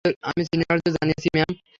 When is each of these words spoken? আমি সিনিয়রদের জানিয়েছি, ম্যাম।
আমি 0.29 0.41
সিনিয়রদের 0.49 0.91
জানিয়েছি, 0.97 1.27
ম্যাম। 1.35 1.51